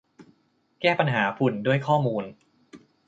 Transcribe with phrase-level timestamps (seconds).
[0.81, 2.23] แก้ปัญหาฝุ่นด้วยข้อมูล